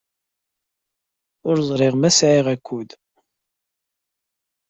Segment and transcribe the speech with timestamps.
[1.49, 2.89] Ur ẓriɣ ma sɛiɣ akud.